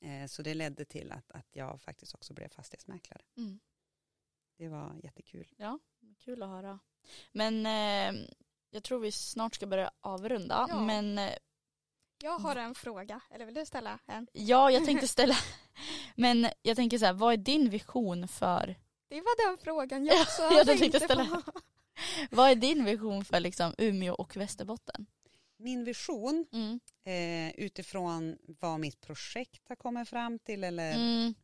Eh, 0.00 0.26
så 0.26 0.42
det 0.42 0.54
ledde 0.54 0.84
till 0.84 1.12
att, 1.12 1.30
att 1.30 1.46
jag 1.52 1.80
faktiskt 1.80 2.14
också 2.14 2.34
blev 2.34 2.48
fastighetsmäklare. 2.48 3.22
Mm. 3.36 3.60
Det 4.58 4.68
var 4.68 5.00
jättekul. 5.02 5.52
Ja, 5.56 5.78
kul 6.18 6.42
att 6.42 6.48
höra. 6.48 6.78
Men 7.32 7.66
eh, 7.66 8.22
jag 8.70 8.82
tror 8.84 8.98
vi 8.98 9.12
snart 9.12 9.54
ska 9.54 9.66
börja 9.66 9.90
avrunda. 10.00 10.66
Ja. 10.68 10.80
Men 10.80 11.18
eh, 11.18 11.32
Jag 12.22 12.38
har 12.38 12.56
en 12.56 12.74
fråga, 12.74 13.20
eller 13.30 13.44
vill 13.46 13.54
du 13.54 13.66
ställa 13.66 13.98
en? 14.06 14.26
ja, 14.32 14.70
jag 14.70 14.84
tänkte 14.84 15.08
ställa. 15.16 15.36
Men 16.14 16.48
jag 16.62 16.76
tänker 16.76 16.98
så 16.98 17.04
här, 17.04 17.12
vad 17.12 17.32
är 17.32 17.36
din 17.36 17.70
vision 17.70 18.28
för, 18.28 18.76
Det 19.08 19.20
var 19.20 19.48
den 19.48 19.58
frågan 19.58 20.06
jag 20.06 20.20
också 20.20 20.42
Jag 20.52 20.66
tänkte 20.66 21.00
ställa. 21.00 21.42
vad 22.30 22.50
är 22.50 22.54
din 22.54 22.84
vision 22.84 23.24
för 23.24 23.40
liksom 23.40 23.74
Umeå 23.78 24.14
och 24.14 24.36
Västerbotten? 24.36 25.06
Min 25.56 25.84
vision 25.84 26.46
Mm. 26.52 26.80
eh, 27.04 27.54
utifrån 27.64 28.38
vad 28.60 28.80
mitt 28.80 29.00
projekt 29.00 29.68
har 29.68 29.76
kommit 29.76 30.08
fram 30.08 30.38
till 30.38 30.64
eller 30.64 30.94
Mm. 30.94 31.34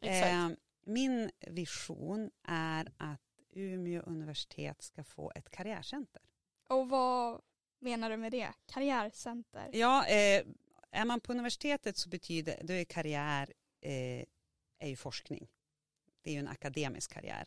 Eh, 0.00 0.56
min 0.84 1.30
vision 1.40 2.30
är 2.48 2.92
att 2.96 3.20
Umeå 3.54 4.02
universitet 4.02 4.82
ska 4.82 5.04
få 5.04 5.32
ett 5.34 5.50
karriärcenter. 5.50 6.22
Och 6.68 6.88
vad 6.88 7.40
menar 7.78 8.10
du 8.10 8.16
med 8.16 8.32
det? 8.32 8.52
Karriärcenter? 8.66 9.70
Ja, 9.72 10.06
eh, 10.06 10.42
är 10.90 11.04
man 11.04 11.20
på 11.20 11.32
universitetet 11.32 11.96
så 11.96 12.08
betyder 12.08 12.60
då 12.62 12.72
är 12.72 12.84
karriär 12.84 13.52
eh, 13.80 14.24
är 14.78 14.88
ju 14.88 14.96
forskning. 14.96 15.48
Det 16.22 16.30
är 16.30 16.34
ju 16.34 16.40
en 16.40 16.48
akademisk 16.48 17.12
karriär. 17.12 17.46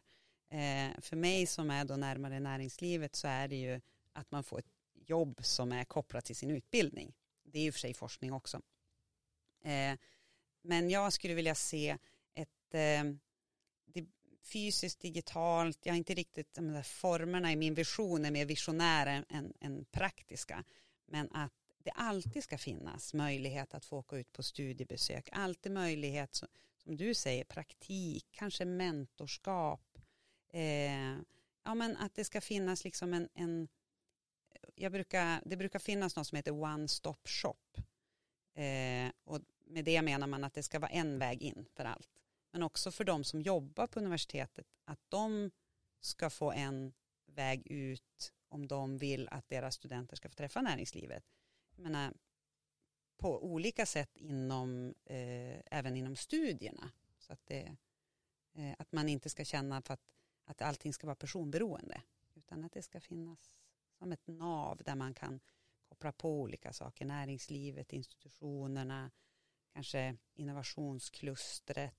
Eh, 0.50 1.00
för 1.02 1.16
mig 1.16 1.48
som 1.48 1.70
är 1.70 1.86
då 1.86 1.96
närmare 1.96 2.40
näringslivet 2.40 3.16
så 3.16 3.28
är 3.28 3.48
det 3.48 3.56
ju 3.56 3.82
att 4.14 4.32
man 4.32 4.44
får 4.44 4.60
ett 4.60 4.72
jobb 5.10 5.40
som 5.44 5.72
är 5.72 5.84
kopplat 5.84 6.26
till 6.26 6.36
sin 6.36 6.52
utbildning. 6.52 7.14
Det 7.44 7.60
är 7.60 7.64
i 7.64 7.70
och 7.70 7.74
för 7.74 7.80
sig 7.80 7.94
forskning 7.94 8.34
också. 8.34 8.62
Eh, 9.64 9.98
men 10.62 10.90
jag 10.90 11.14
skulle 11.14 11.34
vilja 11.34 11.56
se 11.56 11.98
ett 12.34 12.74
eh, 12.74 13.04
det, 13.86 14.06
fysiskt, 14.44 15.00
digitalt, 15.00 15.80
jag 15.84 15.94
har 15.94 15.98
inte 15.98 16.14
riktigt 16.14 16.54
de 16.54 16.74
där 16.74 16.82
formerna 16.82 17.52
i 17.52 17.56
min 17.56 17.74
vision 17.74 18.26
är 18.26 18.32
mer 18.32 18.46
visionära 18.46 19.12
än, 19.30 19.54
än, 19.60 19.86
praktiska. 19.86 20.64
Men 21.06 21.32
att 21.32 21.54
det 21.78 21.92
alltid 21.92 22.44
ska 22.44 22.58
finnas 22.58 23.14
möjlighet 23.14 23.74
att 23.74 23.86
få 23.86 23.98
åka 23.98 24.18
ut 24.18 24.34
på 24.34 24.44
studiebesök, 24.44 25.30
alltid 25.32 25.72
möjlighet 25.72 26.36
som, 26.36 26.48
som 26.84 26.98
du 26.98 27.14
säger, 27.14 27.44
praktik, 27.44 28.28
kanske 28.32 28.66
mentorskap. 28.66 29.98
Eh, 30.50 31.16
ja, 31.64 31.76
men 31.76 31.98
att 31.98 32.16
det 32.16 32.24
ska 32.24 32.42
finnas 32.42 32.84
liksom 32.84 33.14
en, 33.14 33.30
en 33.34 33.68
jag 34.76 34.92
brukar, 34.92 35.42
det 35.46 35.58
brukar 35.58 35.80
finnas 35.80 36.16
något 36.16 36.28
som 36.28 36.36
heter 36.36 36.52
one 36.64 36.88
stop 36.88 37.18
shop. 37.26 37.82
Eh, 38.54 39.12
och 39.24 39.42
med 39.66 39.86
det 39.86 40.02
menar 40.02 40.28
man 40.28 40.44
att 40.44 40.54
det 40.54 40.64
ska 40.64 40.80
vara 40.80 40.92
en 40.92 41.20
väg 41.20 41.42
in 41.42 41.66
för 41.74 41.86
allt. 41.86 42.10
Men 42.52 42.64
också 42.64 42.92
för 42.92 43.04
de 43.04 43.24
som 43.24 43.42
jobbar 43.42 43.88
på 43.88 44.00
universitetet, 44.00 44.68
att 44.86 45.00
de 45.10 45.52
ska 46.00 46.30
få 46.30 46.52
en 46.52 46.94
väg 47.26 47.68
ut 47.68 48.34
om 48.50 48.68
de 48.68 48.98
vill 48.98 49.28
att 49.32 49.50
deras 49.50 49.76
studenter 49.76 50.16
ska 50.16 50.30
få 50.30 50.36
träffa 50.36 50.62
näringslivet. 50.62 51.24
Jag 51.76 51.84
menar, 51.84 52.14
på 53.18 53.44
olika 53.44 53.86
sätt 53.86 54.18
inom, 54.18 54.94
eh, 55.06 55.60
även 55.66 55.96
inom 55.96 56.16
studierna. 56.16 56.92
Så 57.18 57.34
att, 57.34 57.46
det, 57.46 57.76
eh, 58.54 58.74
att 58.78 58.92
man 58.92 59.10
inte 59.10 59.30
ska 59.30 59.46
känna 59.46 59.82
för 59.82 59.94
att, 59.94 60.04
att 60.46 60.62
allting 60.62 60.94
ska 60.94 61.08
vara 61.08 61.16
personberoende. 61.16 62.02
Utan 62.34 62.64
att 62.64 62.72
det 62.72 62.82
ska 62.82 63.00
finnas 63.00 63.56
som 63.98 64.12
ett 64.12 64.28
nav 64.28 64.82
där 64.86 64.96
man 64.96 65.14
kan 65.14 65.40
koppla 65.90 66.12
på 66.12 66.42
olika 66.42 66.74
saker. 66.74 67.06
Näringslivet, 67.06 67.94
institutionerna, 67.94 69.12
kanske 69.74 70.18
innovationsklustret. 70.34 71.96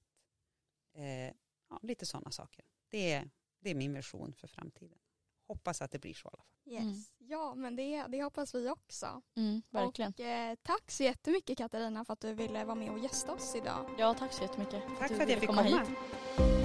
Eh, 0.94 1.32
ja, 1.68 1.80
lite 1.82 2.06
sådana 2.06 2.30
saker. 2.30 2.64
Det 2.88 3.12
är, 3.12 3.30
det 3.60 3.70
är 3.70 3.74
min 3.74 3.92
version 3.92 4.34
för 4.34 4.48
framtiden. 4.48 4.98
Hoppas 5.46 5.82
att 5.82 5.90
det 5.90 5.98
blir 5.98 6.14
så 6.14 6.28
i 6.28 6.30
alla 6.30 6.36
fall. 6.36 6.46
Yes. 6.72 6.82
Mm. 6.82 7.04
Ja 7.18 7.54
men 7.54 7.76
det, 7.76 8.06
det 8.08 8.22
hoppas 8.22 8.54
vi 8.54 8.70
också. 8.70 9.22
Mm, 9.36 9.62
verkligen. 9.70 10.12
Och 10.12 10.20
eh, 10.20 10.56
tack 10.62 10.90
så 10.90 11.02
jättemycket 11.02 11.58
Katarina 11.58 12.04
för 12.04 12.12
att 12.12 12.20
du 12.20 12.34
ville 12.34 12.64
vara 12.64 12.74
med 12.74 12.90
och 12.90 12.98
gästa 12.98 13.32
oss 13.32 13.54
idag. 13.56 13.90
Ja, 13.98 14.14
tack 14.14 14.32
så 14.32 14.42
jättemycket. 14.42 14.82
Tack 14.98 15.12
för 15.12 15.22
att 15.22 15.30
jag 15.30 15.40
fick 15.40 15.48
komma. 15.48 15.62
hit. 15.62 16.55